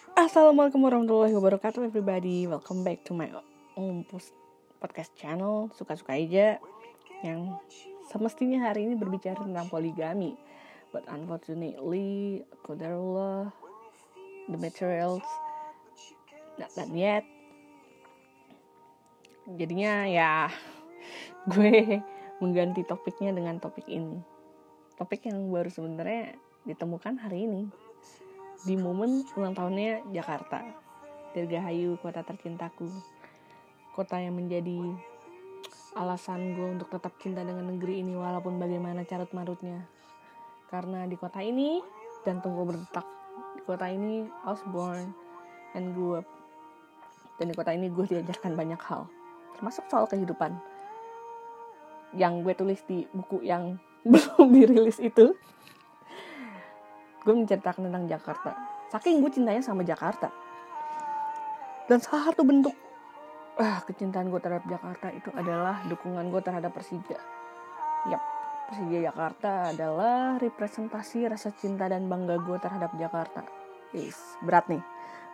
[0.00, 2.48] Assalamualaikum warahmatullahi wabarakatuh everybody.
[2.48, 3.28] Welcome back to my
[3.76, 4.08] own
[4.80, 6.56] podcast channel Suka-suka aja
[7.20, 7.52] Yang
[8.08, 10.40] semestinya hari ini berbicara tentang poligami.
[10.88, 13.52] But unfortunately Qadarullah
[14.48, 15.28] The materials
[16.56, 17.28] Not done yet.
[19.52, 20.48] Jadinya ya
[21.52, 22.00] Gue
[22.40, 24.16] mengganti topiknya dengan topik ini.
[24.96, 27.89] Topik yang baru sebenarnya ditemukan hari ini
[28.60, 30.60] di momen ulang tahunnya Jakarta.
[31.32, 32.90] Dirgahayu kota tercintaku.
[33.96, 34.78] Kota yang menjadi
[35.98, 39.88] alasan gue untuk tetap cinta dengan negeri ini walaupun bagaimana carut marutnya.
[40.68, 41.80] Karena di kota ini
[42.22, 43.06] jantung gue berdetak.
[43.58, 45.10] Di kota ini I was born
[45.74, 46.28] and grew up.
[47.40, 49.08] Dan di kota ini gue diajarkan banyak hal.
[49.56, 50.52] Termasuk soal kehidupan.
[52.12, 55.32] Yang gue tulis di buku yang belum dirilis itu
[57.20, 58.50] gue menceritakan tentang Jakarta.
[58.90, 60.32] Saking gue cintanya sama Jakarta.
[61.86, 62.74] Dan salah satu bentuk
[63.60, 67.18] ah, kecintaan gue terhadap Jakarta itu adalah dukungan gue terhadap Persija.
[68.08, 68.22] Yap
[68.70, 73.42] Persija Jakarta adalah representasi rasa cinta dan bangga gue terhadap Jakarta.
[73.90, 74.82] Is, berat nih.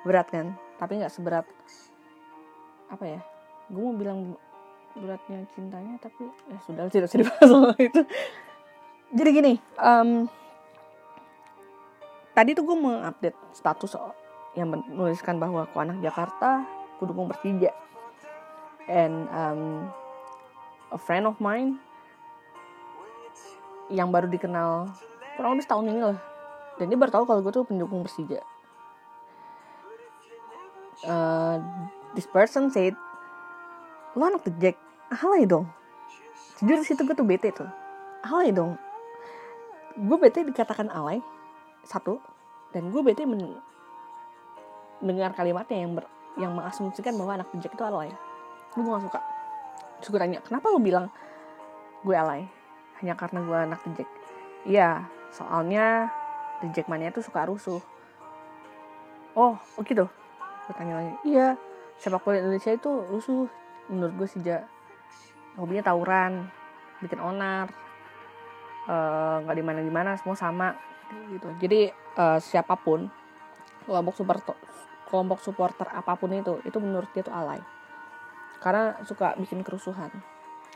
[0.09, 0.57] Berat kan?
[0.81, 1.47] Tapi nggak seberat
[2.89, 3.21] apa ya?
[3.69, 4.35] Gue mau bilang
[4.97, 7.51] beratnya cintanya tapi ya sudah tidak usah dibahas
[7.93, 8.03] itu.
[9.13, 10.25] Jadi gini um,
[12.37, 13.97] tadi tuh gue mengupdate status
[14.53, 17.73] yang menuliskan bahwa aku anak Jakarta, aku dukung Persija.
[18.93, 19.89] And um,
[20.93, 21.81] a friend of mine
[23.89, 24.93] yang baru dikenal
[25.41, 26.21] kurang lebih setahun ini lah.
[26.77, 28.45] Dan dia baru tahu kalau gue tuh pendukung Persija.
[31.09, 31.57] Uh,
[32.13, 32.93] this person said,
[34.13, 34.77] lo anak The Jack,
[35.25, 35.73] alay dong.
[36.61, 37.69] Jujur situ gue tuh bete tuh.
[38.25, 38.77] Alay dong.
[39.97, 41.21] Gue bete dikatakan alay,
[41.87, 42.19] satu
[42.75, 43.57] dan gue bete men
[45.01, 46.05] mendengar kalimatnya yang ber,
[46.41, 48.11] yang mengasumsikan bahwa anak bijak itu alay
[48.77, 49.21] gue gak suka.
[50.05, 51.09] Suka tanya kenapa lo bilang
[52.05, 52.45] gue alay
[53.01, 54.09] hanya karena gue anak bijak
[54.69, 56.13] iya soalnya
[56.61, 57.81] reject mania itu suka rusuh.
[59.37, 60.09] Oh oh gitu?
[60.67, 61.15] Gue tanya lagi.
[61.29, 61.57] Iya
[61.97, 63.49] sepak bola Indonesia itu rusuh.
[63.89, 64.41] Menurut gue sih
[65.57, 66.49] hobinya tawuran
[67.01, 67.73] bikin onar
[68.87, 70.75] nggak uh, di mana di mana semua sama
[71.31, 71.51] gitu.
[71.59, 73.11] Jadi uh, siapa pun
[73.87, 74.57] kelompok supporter
[75.07, 77.59] kelompok supporter apa pun itu itu menurut dia tuh alay.
[78.63, 80.11] Karena suka bikin kerusuhan.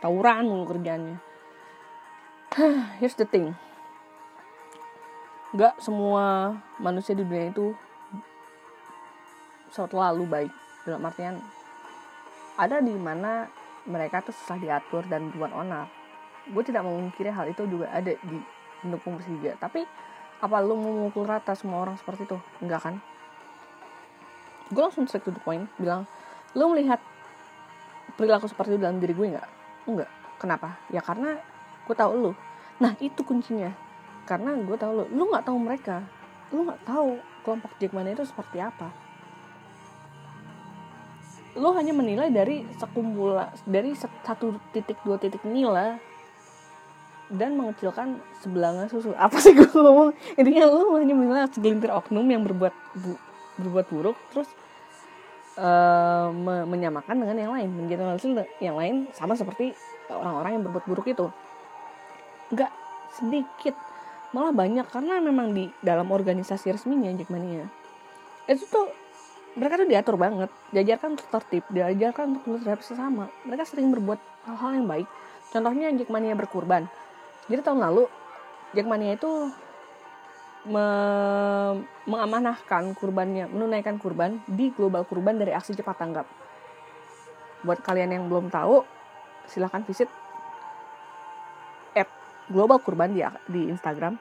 [0.01, 1.21] Tawuran mulu kerjanya
[2.99, 3.55] here's the thing.
[5.55, 7.71] Nggak semua manusia di dunia itu
[9.71, 10.53] selalu baik.
[10.83, 11.35] Dalam artian
[12.59, 13.47] ada di mana
[13.87, 16.00] mereka tuh susah diatur dan buat onar
[16.51, 18.37] gue tidak memungkiri hal itu juga ada di
[18.83, 19.87] pendukung Persija tapi
[20.41, 22.37] apa lu mau rata semua orang seperti itu?
[22.65, 22.95] Enggak kan?
[24.73, 26.09] Gue langsung straight to the point bilang
[26.57, 26.97] lu melihat
[28.17, 29.49] perilaku seperti itu dalam diri gue enggak?
[29.85, 30.09] Enggak.
[30.41, 30.81] Kenapa?
[30.89, 31.37] Ya karena
[31.85, 32.31] gue tahu lu.
[32.81, 33.69] Nah itu kuncinya.
[34.25, 35.05] Karena gue tahu lu.
[35.13, 36.01] Lu nggak tahu mereka.
[36.49, 38.89] Lu nggak tahu kelompok Jackmania itu seperti apa.
[41.53, 46.01] Lu hanya menilai dari sekumpulan dari satu titik dua titik nilai
[47.31, 49.15] dan mengecilkan sebelanga susu.
[49.15, 50.11] Apa sih gue ngomong?
[50.35, 53.15] Intinya lu hanya menilai segelintir oknum yang berbuat bu,
[53.61, 54.49] berbuat buruk terus
[55.55, 59.71] uh, me menyamakan dengan yang lain mengeneralisir yang lain sama seperti
[60.11, 61.27] orang-orang yang berbuat buruk itu.
[62.51, 62.71] Nggak
[63.15, 63.75] sedikit
[64.31, 67.67] malah banyak karena memang di dalam organisasi resminya Jackmania
[68.47, 68.87] itu tuh
[69.59, 74.71] mereka tuh diatur banget diajarkan untuk tertib diajarkan untuk terhadap sesama mereka sering berbuat hal-hal
[74.79, 75.07] yang baik.
[75.51, 76.87] Contohnya Jackmania berkurban
[77.51, 78.07] jadi tahun lalu
[78.71, 79.51] Jackmania itu
[80.61, 80.85] me
[82.05, 86.27] mengamanahkan kurbannya menunaikan kurban di global kurban dari aksi cepat tanggap.
[87.65, 88.85] Buat kalian yang belum tahu
[89.49, 90.07] silahkan visit
[91.97, 92.07] at
[92.47, 94.15] global kurban di di Instagram.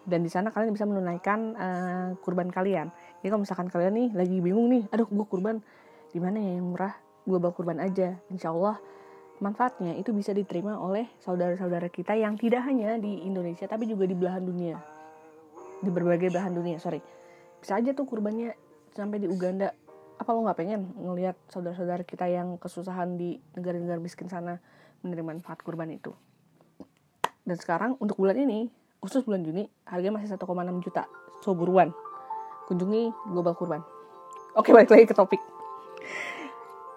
[0.00, 2.88] Dan di sana kalian bisa menunaikan uh, kurban kalian.
[3.20, 5.60] Jadi kalau misalkan kalian nih lagi bingung nih aduh gue kurban
[6.10, 6.96] di mana ya yang murah?
[7.28, 8.16] Global kurban aja.
[8.32, 8.80] Insya Allah
[9.40, 14.12] manfaatnya itu bisa diterima oleh saudara-saudara kita yang tidak hanya di Indonesia tapi juga di
[14.12, 14.76] belahan dunia.
[15.80, 17.00] Di berbagai belahan dunia sorry.
[17.60, 18.52] Bisa aja tuh kurbannya
[18.92, 19.72] sampai di Uganda.
[20.20, 24.60] Apa lo nggak pengen ngelihat saudara-saudara kita yang kesusahan di negara-negara miskin sana
[25.00, 26.12] menerima manfaat kurban itu?
[27.40, 28.68] Dan sekarang untuk bulan ini
[29.00, 31.08] khusus bulan Juni harganya masih 1,6 juta
[31.40, 31.96] so buruan
[32.68, 33.80] kunjungi global kurban.
[34.52, 35.40] Oke balik lagi ke topik.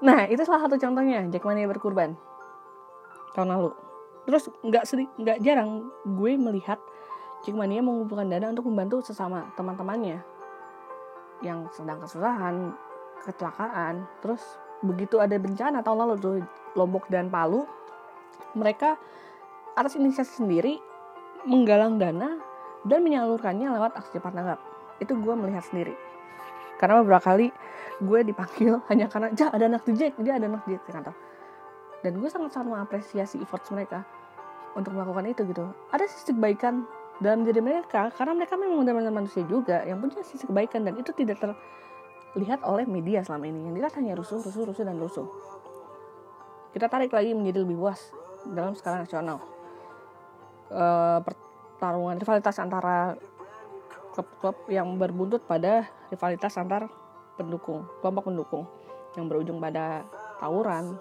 [0.03, 2.19] Nah itu salah satu contohnya Jackmania berkurban
[3.33, 3.71] tahun lalu.
[4.23, 4.83] Terus nggak
[5.19, 6.79] nggak jarang gue melihat
[7.43, 10.23] Jackmania mengumpulkan dana untuk membantu sesama teman-temannya
[11.43, 12.71] yang sedang kesusahan
[13.27, 14.07] kecelakaan.
[14.23, 14.39] Terus
[14.79, 16.35] begitu ada bencana tahun lalu tuh
[16.79, 17.67] Lombok dan Palu
[18.55, 18.95] mereka
[19.75, 20.79] atas inisiatif sendiri
[21.43, 22.39] menggalang dana
[22.87, 24.59] dan menyalurkannya lewat aksi cepat tanggap.
[25.03, 25.95] Itu gue melihat sendiri.
[26.79, 27.51] Karena beberapa kali
[27.99, 31.15] gue dipanggil hanya karena ja ada anak Jack dia ada anak Jack kantor
[32.03, 34.03] dan gue sangat sangat mengapresiasi efforts mereka
[34.75, 35.71] untuk melakukan itu gitu.
[35.89, 36.83] Ada sisi kebaikan
[37.23, 41.15] dalam diri mereka karena mereka memang benar manusia juga yang punya sisi kebaikan dan itu
[41.15, 41.39] tidak
[42.35, 43.71] terlihat oleh media selama ini.
[43.71, 45.27] Yang dilihat hanya rusuh rusuh rusuh dan rusuh.
[46.75, 48.11] Kita tarik lagi menjadi lebih luas
[48.49, 49.37] dalam skala nasional.
[50.73, 50.83] E,
[51.21, 53.13] pertarungan rivalitas antara
[54.17, 56.89] klub-klub yang berbuntut pada rivalitas antar
[57.37, 58.65] pendukung, kelompok pendukung
[59.13, 60.01] yang berujung pada
[60.41, 60.97] tawuran,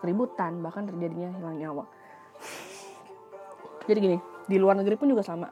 [0.00, 1.84] keributan, bahkan terjadinya hilang nyawa.
[3.88, 5.48] Jadi gini, di luar negeri pun juga sama.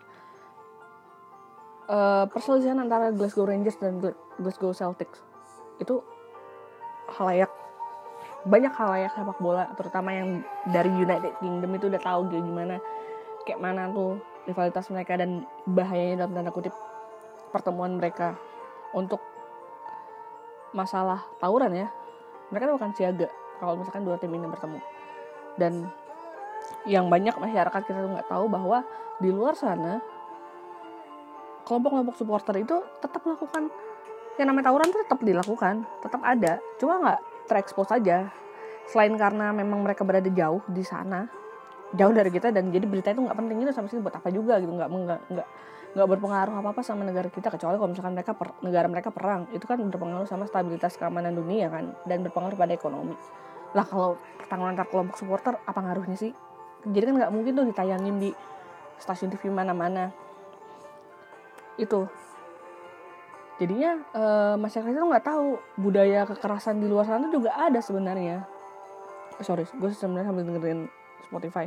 [1.86, 4.02] Uh, perselisihan antara Glasgow Rangers dan
[4.42, 5.22] Glasgow Celtics
[5.78, 6.02] itu
[7.14, 7.52] halayak
[8.46, 12.82] banyak halayak sepak bola terutama yang dari United Kingdom itu udah tahu gimana
[13.46, 16.74] kayak mana tuh rivalitas mereka dan bahayanya dalam tanda kutip
[17.50, 18.38] pertemuan mereka
[18.94, 19.18] untuk
[20.74, 21.88] masalah tawuran ya
[22.50, 24.80] mereka bukan siaga kalau misalkan dua tim ini bertemu.
[25.56, 25.88] Dan
[26.86, 28.86] yang banyak masyarakat kita nggak tahu bahwa
[29.18, 29.98] di luar sana
[31.66, 33.72] kelompok-kelompok supporter itu tetap melakukan
[34.36, 35.74] yang namanya tawuran itu tetap dilakukan
[36.04, 36.62] tetap ada.
[36.78, 37.20] Cuma nggak
[37.50, 38.30] terekspos saja
[38.86, 41.26] selain karena memang mereka berada jauh di sana
[41.94, 44.62] jauh dari kita dan jadi berita itu nggak penting itu sampai sini buat apa juga
[44.62, 44.70] gitu.
[44.70, 45.48] Nggak nggak nggak
[45.96, 49.48] nggak berpengaruh apa apa sama negara kita kecuali kalau misalkan mereka per, negara mereka perang.
[49.50, 53.16] Itu kan berpengaruh sama stabilitas keamanan dunia kan dan berpengaruh pada ekonomi
[53.72, 56.32] lah kalau pertarungan antar kelompok supporter apa ngaruhnya sih?
[56.86, 58.30] Jadi kan nggak mungkin tuh ditayangin di
[59.02, 60.14] stasiun TV mana-mana.
[61.80, 62.06] Itu.
[63.56, 64.24] Jadinya e,
[64.60, 65.58] masyarakat itu nggak tahu.
[65.80, 68.44] Budaya kekerasan di luar sana juga ada sebenarnya.
[69.42, 70.80] Sorry gue sebenarnya sambil dengerin
[71.26, 71.66] Spotify.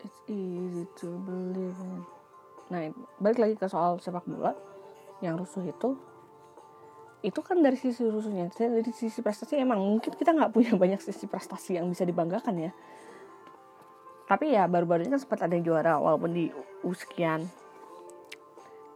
[0.00, 2.02] It's easy to believe in.
[2.72, 2.88] Nah,
[3.20, 4.56] balik lagi ke soal sepak bola.
[5.20, 5.88] Yang rusuh itu
[7.20, 11.28] itu kan dari sisi rusuhnya dari sisi prestasi emang mungkin kita nggak punya banyak sisi
[11.28, 12.72] prestasi yang bisa dibanggakan ya.
[14.24, 16.48] Tapi ya baru-baru ini kan sempat ada yang juara walaupun di
[16.86, 17.50] uskian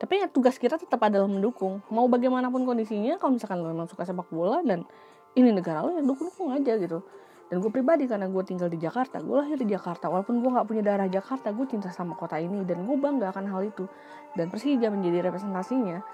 [0.04, 1.80] tapi ya tugas kita tetap adalah mendukung.
[1.88, 4.84] Mau bagaimanapun kondisinya kalau misalkan lo memang suka sepak bola dan
[5.32, 7.00] ini negara lo ya dukung dukung aja gitu.
[7.48, 10.12] Dan gue pribadi karena gue tinggal di Jakarta gue lahir di Jakarta.
[10.12, 13.48] Walaupun gue nggak punya darah Jakarta gue cinta sama kota ini dan gue bangga akan
[13.48, 13.88] hal itu.
[14.36, 16.04] Dan Persija menjadi representasinya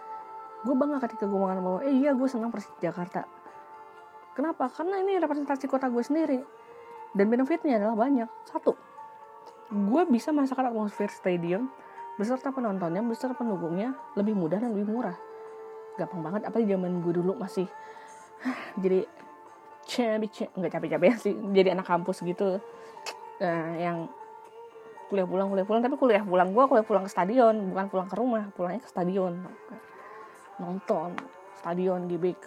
[0.60, 3.24] gue bangga ketika gue mengatakan bahwa eh iya gue senang Persija Jakarta.
[4.36, 4.68] Kenapa?
[4.72, 6.38] Karena ini representasi kota gue sendiri.
[7.10, 8.28] Dan benefitnya adalah banyak.
[8.46, 8.76] Satu
[9.70, 11.70] gue bisa merasakan atmosfer stadium
[12.18, 15.16] beserta penontonnya beserta pendukungnya lebih mudah dan lebih murah.
[15.96, 17.70] Gampang banget apa di zaman gue dulu masih
[18.82, 19.06] jadi
[19.90, 22.60] capek nggak capek-capek sih jadi anak kampus gitu.
[23.40, 23.98] Nah, yang
[25.10, 28.14] kuliah pulang kuliah pulang tapi kuliah pulang gue kuliah pulang ke stadion bukan pulang ke
[28.14, 29.42] rumah pulangnya ke stadion
[30.60, 31.16] nonton
[31.56, 32.46] stadion GBK.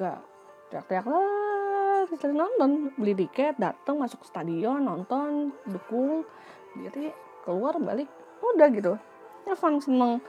[0.69, 2.93] Teriak-teriak lah kita nonton.
[2.95, 6.23] Beli tiket datang masuk stadion nonton dukung
[6.77, 7.11] jadi
[7.43, 8.07] keluar balik.
[8.39, 8.95] Udah gitu.
[9.49, 10.21] Ya fun seneng.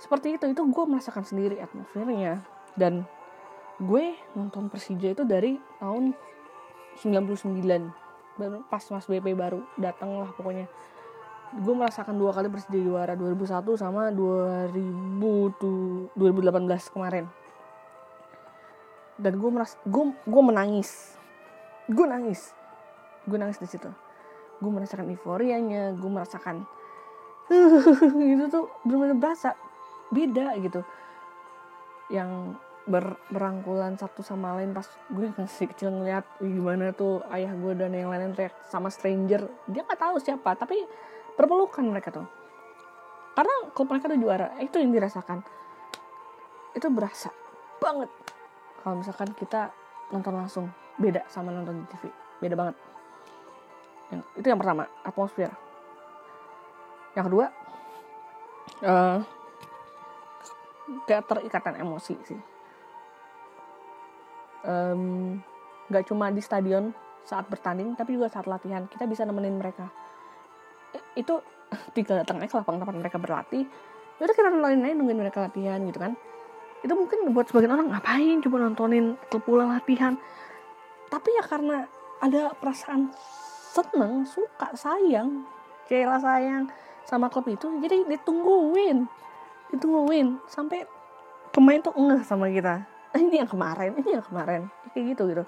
[0.00, 2.44] Seperti itu itu gue merasakan sendiri atmosfernya.
[2.76, 3.04] Dan
[3.80, 6.12] gue nonton Persija itu dari tahun
[7.00, 7.56] 99
[8.40, 10.64] baru pas Mas BP baru datang lah pokoknya
[11.50, 14.70] gue merasakan dua kali Persija juara 2001 sama 2000
[15.58, 17.26] tuh 2018 kemarin.
[19.18, 21.18] Dan gue meras gue gue menangis.
[21.90, 22.54] Gue nangis.
[23.26, 23.90] Gue nangis di situ.
[24.62, 26.68] Gue merasakan euforianya gue merasakan
[28.34, 29.58] itu tuh benar-benar berasa
[30.14, 30.86] beda gitu.
[32.10, 32.54] Yang
[32.86, 37.90] ber, berangkulan satu sama lain pas gue masih kecil ngeliat gimana tuh ayah gue dan
[37.90, 39.50] yang lain teriak sama stranger.
[39.66, 40.78] Dia nggak tahu siapa tapi
[41.40, 42.28] berpelukan mereka tuh.
[43.32, 45.40] Karena kalau mereka tuh juara itu yang dirasakan.
[46.76, 47.32] Itu berasa
[47.80, 48.12] banget
[48.84, 49.72] kalau misalkan kita
[50.12, 50.66] nonton langsung.
[51.00, 52.12] Beda sama nonton di TV
[52.44, 52.76] beda banget.
[54.12, 55.52] Yang, itu yang pertama atmosfer.
[57.16, 57.46] Yang kedua
[58.84, 59.18] uh,
[61.08, 62.40] terikatan emosi sih.
[64.60, 65.40] Um,
[66.04, 66.92] cuma di stadion
[67.24, 68.84] saat bertanding tapi juga saat latihan.
[68.84, 69.88] Kita bisa nemenin mereka
[71.14, 71.38] itu
[71.94, 73.64] tinggal datang aja ke lapangan tempat mereka berlatih
[74.20, 76.12] ya udah kita nontonin aja nungguin mereka latihan gitu kan.
[76.84, 80.20] Itu mungkin buat sebagian orang ngapain coba nontonin klub bola latihan?
[81.08, 81.88] Tapi ya karena
[82.20, 83.08] ada perasaan
[83.72, 85.48] seneng suka sayang
[85.88, 86.68] kayak sayang
[87.08, 89.08] sama klub itu jadi ditungguin
[89.72, 90.84] ditungguin sampai
[91.50, 92.84] pemain tuh enggak sama kita.
[93.16, 95.42] Ini yang kemarin ini yang kemarin kayak gitu gitu.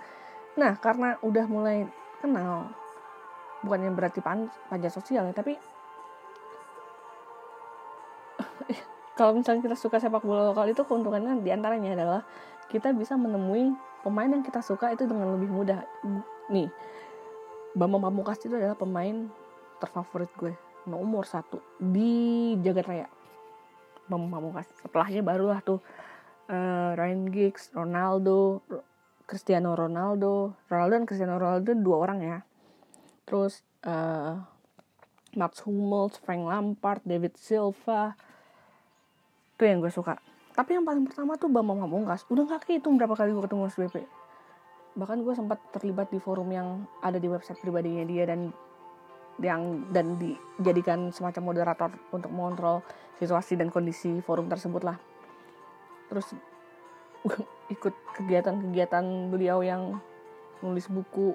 [0.59, 1.87] Nah karena udah mulai
[2.19, 2.75] kenal
[3.63, 4.51] bukannya berarti pan
[4.91, 5.55] sosial ya tapi
[9.19, 12.23] kalau misalnya kita suka sepak bola lokal itu keuntungannya di antaranya adalah
[12.71, 15.85] kita bisa menemui pemain yang kita suka itu dengan lebih mudah.
[16.51, 16.73] Nih
[17.73, 19.29] Bambang Pamungkas itu adalah pemain
[19.81, 20.53] terfavorit gue
[20.89, 23.09] nomor satu di jagat raya.
[24.09, 25.79] Bambang Pamungkas setelahnya barulah tuh
[26.51, 28.65] uh, Ryan Giggs Ronaldo
[29.29, 30.57] Cristiano Ronaldo.
[30.69, 32.39] Ronaldo dan Cristiano Ronaldo dua orang ya
[33.25, 34.43] terus uh,
[35.33, 38.15] Mats Hummels Frank Lampard David Silva.
[39.57, 40.19] Itu yang gue suka.
[40.53, 42.29] Tapi yang paling pertama tuh Bambang Pamungkas.
[42.29, 43.97] Udah gak kehitung berapa kali gue ketemu SBP
[44.93, 48.53] bahkan gue sempat terlibat di forum yang ada di website pribadinya dia dan
[49.41, 52.85] yang dan dijadikan semacam moderator untuk mengontrol
[53.17, 55.01] situasi dan kondisi forum tersebut lah
[56.13, 56.37] terus
[57.75, 59.97] ikut kegiatan-kegiatan beliau yang
[60.61, 61.33] nulis buku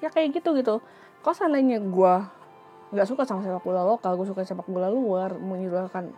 [0.00, 0.84] ya kayak gitu gitu.
[1.20, 2.14] Kalau seandainya gue
[2.90, 6.10] nggak suka sama sepak bola lokal gue suka sepak bola luar menyuarakan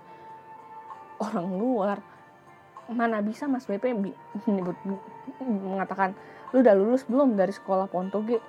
[1.21, 1.99] orang luar
[2.89, 3.93] mana bisa mas BP
[4.49, 4.77] menyebut
[5.45, 6.17] mengatakan
[6.57, 8.41] lu udah lulus belum dari sekolah Pontoge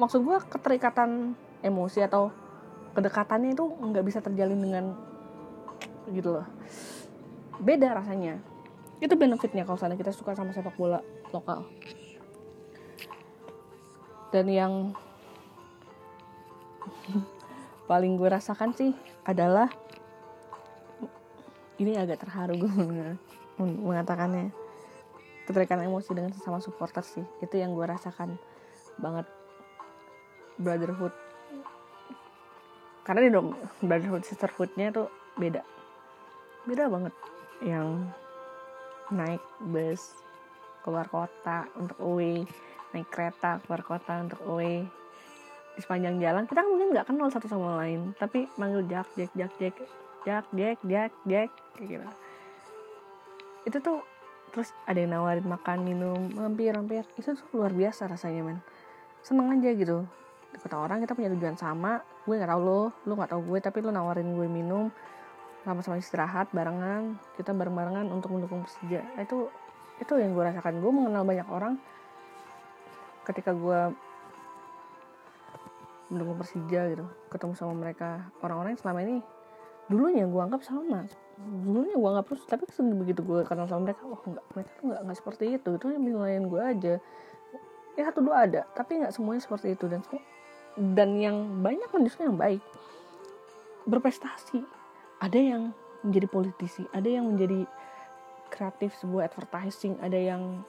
[0.00, 2.32] maksud gue keterikatan emosi atau
[2.96, 4.84] kedekatannya itu nggak bisa terjalin dengan
[6.12, 6.46] gitu loh.
[7.58, 8.38] Beda rasanya.
[9.02, 11.02] Itu benefitnya kalau sana kita suka sama sepak bola
[11.34, 11.66] lokal
[14.34, 14.74] dan yang
[17.86, 18.90] paling gue rasakan sih
[19.22, 19.70] adalah
[21.78, 23.14] ini agak terharu gue
[23.62, 24.50] mengatakannya.
[25.46, 27.22] Keterikatan emosi dengan sesama supporter sih.
[27.38, 28.34] Itu yang gue rasakan
[28.98, 29.30] banget.
[30.58, 31.14] Brotherhood.
[33.06, 33.54] Karena di dong
[33.86, 35.62] brotherhood sisterhoodnya tuh beda.
[36.66, 37.14] Beda banget.
[37.62, 38.10] Yang
[39.14, 40.16] naik bus
[40.82, 42.42] keluar kota untuk away
[42.94, 44.86] naik kereta keluar kota untuk away.
[45.74, 49.52] Di sepanjang jalan kita mungkin nggak kenal satu sama lain tapi manggil Jack Jack Jack
[49.58, 49.74] Jack
[50.22, 52.06] Jack Jack Jack Jack kayak gitu.
[53.66, 53.98] Itu tuh
[54.54, 58.58] terus ada yang nawarin makan minum mampir mampir itu tuh luar biasa rasanya men.
[59.26, 60.06] Seneng aja gitu.
[60.54, 61.98] Di kota orang kita punya tujuan sama.
[62.22, 64.94] Gue nggak tahu lo lo nggak tahu gue tapi lo nawarin gue minum
[65.66, 69.02] sama-sama istirahat barengan kita bareng-barengan untuk mendukung Persija.
[69.18, 69.50] Itu
[69.98, 70.78] itu yang gue rasakan.
[70.78, 71.74] Gue mengenal banyak orang
[73.24, 73.80] ketika gue
[76.12, 79.16] mendukung Persija gitu ketemu sama mereka orang-orang yang selama ini
[79.84, 81.04] dulunya gue anggap sama.
[81.36, 82.64] Dulunya gue anggap terus tapi
[82.96, 85.68] begitu gue kenal sama mereka wah enggak mereka tuh nggak nggak seperti itu.
[85.76, 86.94] Itu yang nilaiin gue aja.
[87.94, 89.84] Ya satu dua ada tapi nggak semuanya seperti itu.
[89.88, 90.00] Dan
[90.96, 92.62] dan yang banyak kan justru yang baik.
[93.84, 94.64] Berprestasi.
[95.20, 95.62] Ada yang
[96.04, 97.64] menjadi politisi ada yang menjadi
[98.52, 100.62] kreatif sebuah advertising ada yang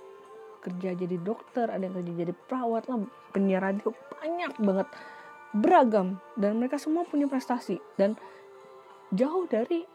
[0.65, 3.05] kerja jadi dokter ada yang kerja jadi perawat lah.
[3.29, 4.87] Penyiar radio banyak banget.
[5.53, 6.17] Beragam.
[6.33, 7.77] Dan mereka semua punya prestasi.
[7.93, 8.17] Dan
[9.13, 9.85] jauh dari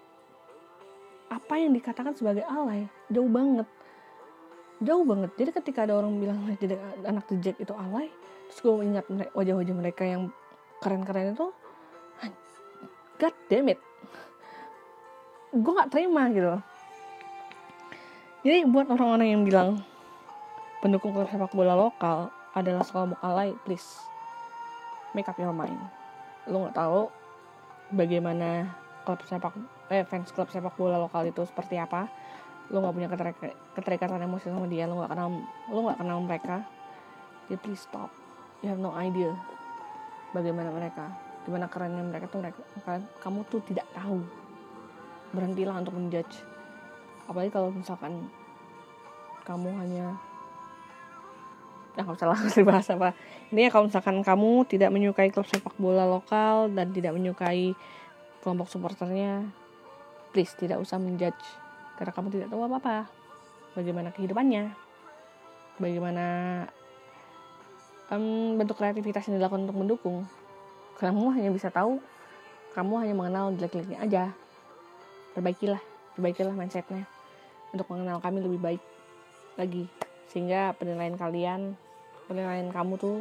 [1.30, 3.66] apa yang dikatakan sebagai alay jauh banget.
[4.82, 5.30] Jauh banget.
[5.38, 8.10] Jadi ketika ada orang bilang jadi anak The itu alay
[8.50, 10.34] terus gue ingat wajah-wajah mereka yang
[10.82, 11.54] keren-keren itu
[13.20, 13.78] god damn it.
[15.54, 16.58] Gue gak terima gitu.
[18.42, 19.68] Jadi buat orang-orang yang bilang
[20.80, 24.00] pendukung klub sepak bola lokal adalah sekelompok alay please.
[25.12, 25.76] Make up your mind.
[26.48, 27.12] Lo nggak tahu
[27.92, 28.72] bagaimana
[29.04, 29.52] klub sepak
[29.92, 32.08] eh fans klub sepak bola lokal itu seperti apa.
[32.72, 33.08] Lo nggak punya
[33.76, 34.88] keterikatan emosi sama dia.
[34.88, 35.28] Lo nggak kenal
[35.68, 36.56] lo nggak kenal mereka.
[37.52, 38.08] Ya please stop.
[38.64, 39.36] You have no idea
[40.32, 41.10] bagaimana mereka
[41.40, 42.60] gimana kerennya mereka tuh mereka
[43.20, 44.20] kamu tuh tidak tahu.
[45.36, 46.40] Berhentilah untuk menjudge.
[47.28, 48.26] Apalagi kalau misalkan
[49.46, 50.14] kamu hanya
[51.98, 52.38] ya nggak usah lah
[52.70, 53.08] bahas apa.
[53.50, 57.74] Ini ya kalau misalkan kamu tidak menyukai klub sepak bola lokal dan tidak menyukai
[58.40, 59.46] kelompok supporternya
[60.30, 61.42] please tidak usah menjudge.
[61.98, 62.96] Karena kamu tidak tahu apa apa
[63.74, 64.74] bagaimana kehidupannya
[65.80, 66.26] bagaimana
[68.12, 70.18] um, bentuk kreativitas yang dilakukan untuk mendukung.
[71.00, 71.98] Kamu hanya bisa tahu
[72.70, 74.24] kamu hanya mengenal jelek-jeleknya aja.
[75.34, 75.82] Perbaikilah
[76.14, 77.08] perbaikilah mindsetnya.
[77.74, 78.82] Untuk mengenal kami lebih baik
[79.58, 79.90] lagi
[80.30, 81.74] sehingga penilaian kalian
[82.30, 83.18] penilaian kamu tuh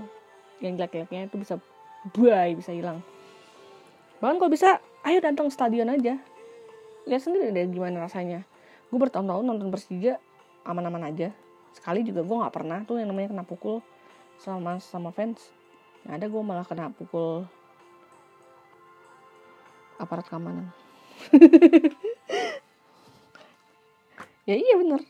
[0.61, 1.57] yang jelek-jeleknya itu bisa
[2.13, 3.01] buai bisa hilang.
[4.21, 6.21] Bahkan kalau bisa ayo datang stadion aja.
[7.09, 8.45] Lihat sendiri deh gimana rasanya.
[8.93, 10.21] Gue bertahun-tahun nonton Persija
[10.67, 11.33] aman-aman aja.
[11.73, 13.81] Sekali juga gue nggak pernah tuh yang namanya kena pukul
[14.37, 15.49] sama sama fans.
[16.05, 17.49] Yang ada gue malah kena pukul
[19.97, 20.69] aparat keamanan.
[24.49, 25.05] Ya iya bener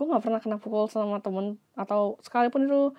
[0.00, 2.96] gue nggak pernah kena pukul sama temen atau sekalipun itu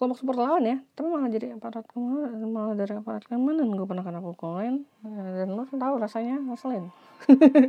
[0.00, 3.84] kelompok support lawan ya tapi malah jadi aparat ke mana malah dari aparat keamanan gue
[3.84, 6.88] pernah kena pukulin dan lo tahu rasanya ngeselin.
[7.28, 7.68] Oke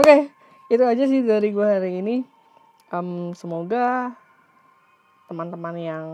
[0.00, 0.20] okay,
[0.72, 2.24] itu aja sih dari gue hari ini.
[2.88, 4.16] Um, semoga
[5.28, 6.06] teman-teman yang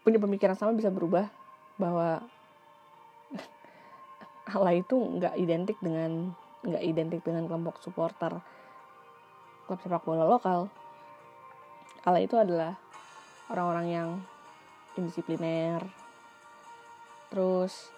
[0.00, 1.28] punya pemikiran sama bisa berubah
[1.76, 2.24] bahwa
[4.56, 6.32] Allah itu nggak identik dengan
[6.64, 8.40] nggak identik dengan kelompok supporter
[9.66, 10.68] klub sepak bola lokal.
[12.02, 12.74] Allah itu adalah
[13.48, 14.08] orang-orang yang
[14.98, 15.80] indisipliner,
[17.30, 17.92] terus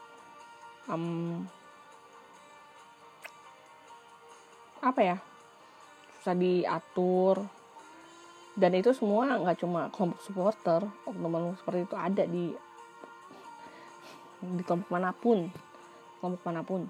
[0.86, 1.42] um,
[4.84, 5.16] apa ya
[6.20, 7.36] susah diatur
[8.54, 12.44] dan itu semua nggak cuma kelompok supporter oknum seperti itu ada di
[14.44, 15.48] di kelompok mana pun
[16.20, 16.84] kelompok mana pun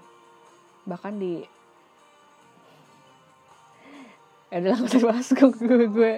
[0.85, 1.41] bahkan di
[4.55, 6.13] ya udah langsung bahas gue gue gue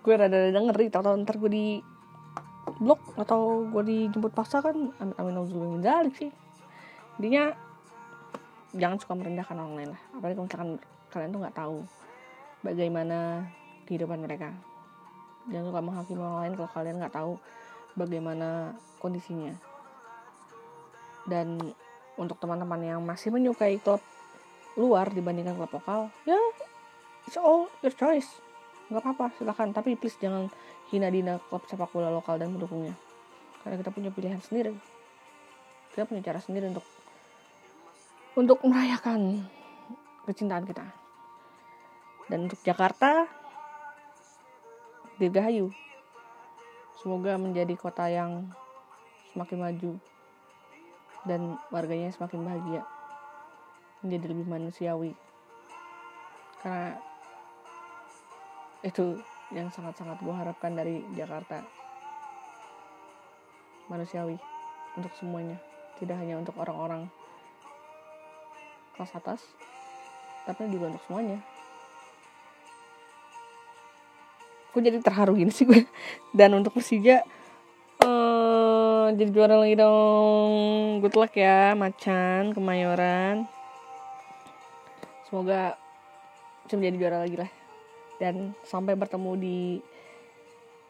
[0.00, 1.66] gue rada rada ngeri tau tau ntar gue di
[2.80, 6.32] blok atau gue dijemput paksa kan amin amin amin dalik sih.
[7.20, 7.52] Intinya
[8.72, 10.02] jangan suka merendahkan orang lain lah.
[10.16, 10.70] Apalagi kalau misalkan
[11.12, 11.78] kalian tuh nggak tahu
[12.64, 13.18] bagaimana
[13.84, 14.48] kehidupan mereka.
[15.52, 17.32] Jangan suka menghakimi orang lain kalau kalian nggak tahu
[18.00, 18.48] bagaimana
[18.96, 19.52] kondisinya.
[21.28, 21.60] Dan
[22.16, 24.00] untuk teman-teman yang masih menyukai klub
[24.80, 26.34] luar dibandingkan klub lokal ya
[27.26, 28.40] it's all your choice.
[28.92, 30.52] Nggak apa-apa silahkan tapi please jangan
[30.92, 32.92] hina dina klub sepak bola lokal dan mendukungnya
[33.64, 34.76] karena kita punya pilihan sendiri.
[35.96, 36.84] Kita punya cara sendiri untuk
[38.36, 39.40] untuk merayakan
[40.28, 40.84] kecintaan kita.
[42.28, 43.24] Dan untuk Jakarta
[45.16, 45.72] Dirgahayu.
[47.00, 48.52] Semoga menjadi kota yang
[49.32, 49.92] semakin maju
[51.24, 52.82] dan warganya semakin bahagia.
[54.04, 55.12] Menjadi lebih manusiawi.
[56.60, 57.00] Karena
[58.84, 59.16] itu
[59.48, 61.64] yang sangat-sangat gue harapkan dari Jakarta.
[63.88, 64.36] Manusiawi
[65.00, 65.56] untuk semuanya.
[65.96, 67.08] Tidak hanya untuk orang-orang
[68.94, 69.40] kelas atas
[70.44, 71.40] tapi juga untuk semuanya.
[74.76, 75.88] Gue jadi terharu gini sih gue
[76.38, 77.24] dan untuk Persija
[78.04, 80.52] uh, jadi juara lagi dong.
[81.00, 83.48] Good luck ya Macan Kemayoran.
[85.24, 85.80] Semoga
[86.68, 87.63] bisa menjadi juara lagi lah
[88.18, 89.58] dan sampai bertemu di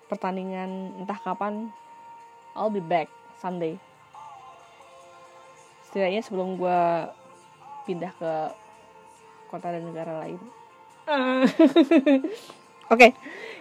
[0.08, 1.72] pertandingan entah kapan
[2.54, 3.10] I'll be back
[3.42, 3.80] Sunday.
[5.90, 6.80] Setidaknya sebelum gue
[7.84, 8.32] pindah ke
[9.50, 10.38] kota dan negara lain.
[12.92, 13.10] Oke okay,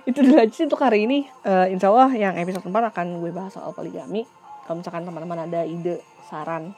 [0.04, 1.26] itu dulu aja untuk hari ini.
[1.43, 4.28] Uh, insya Allah yang episode 4 akan gue bahas soal poligami.
[4.63, 6.71] Kalau misalkan teman-teman ada ide saran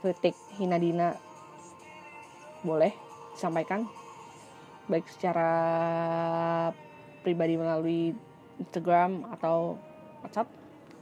[0.00, 1.16] kritik hina dina
[2.62, 2.92] boleh
[3.34, 3.84] disampaikan
[4.86, 5.50] baik secara
[7.26, 8.14] pribadi melalui
[8.62, 9.76] Instagram atau
[10.22, 10.48] WhatsApp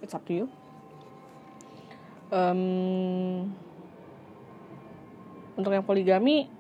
[0.05, 0.47] it's up to you.
[2.29, 3.53] Um,
[5.55, 6.51] untuk yang poligami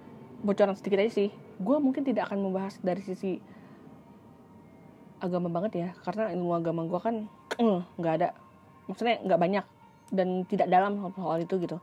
[0.44, 1.30] bocoran sedikit aja sih.
[1.60, 3.40] Gue mungkin tidak akan membahas dari sisi
[5.24, 7.14] agama banget ya karena ilmu agama gue kan
[8.00, 8.28] nggak uh, ada.
[8.88, 9.64] Maksudnya nggak banyak
[10.12, 11.80] dan tidak dalam soal itu gitu.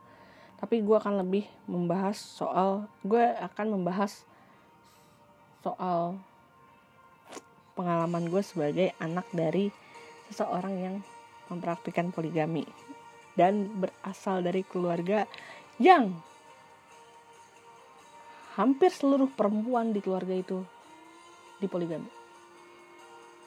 [0.62, 4.22] Tapi gue akan lebih membahas soal gue akan membahas
[5.62, 6.18] soal
[7.78, 9.72] pengalaman gue sebagai anak dari
[10.28, 10.94] seseorang yang
[11.48, 12.66] mempraktikkan poligami
[13.38, 15.24] dan berasal dari keluarga
[15.80, 16.12] yang
[18.58, 20.60] hampir seluruh perempuan di keluarga itu
[21.56, 22.10] di poligami.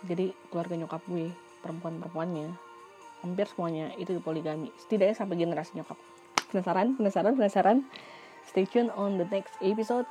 [0.05, 1.29] Jadi keluarga nyokap gue,
[1.61, 2.49] perempuan-perempuannya
[3.21, 4.69] hampir semuanya itu di poligami.
[4.81, 5.97] Setidaknya sampai generasi nyokap.
[6.49, 6.97] Penasaran?
[6.97, 7.33] Penasaran?
[7.37, 7.77] Penasaran?
[8.45, 10.05] Stay tune on the next episode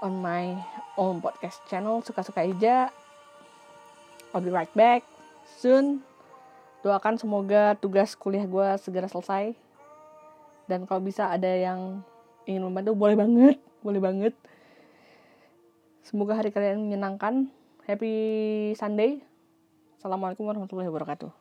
[0.00, 0.56] on my
[0.96, 2.88] own podcast channel suka-suka aja
[4.30, 5.02] I'll be right back.
[5.58, 6.06] Soon
[6.86, 9.52] doakan semoga tugas kuliah gue segera selesai.
[10.70, 12.06] Dan kalau bisa ada yang
[12.46, 14.34] ingin membantu boleh banget boleh banget.
[16.06, 17.48] Semoga hari kalian menyenangkan.
[17.88, 18.12] Happy
[18.78, 19.18] Sunday.
[19.98, 21.39] Assalamualaikum warahmatullahi wabarakatuh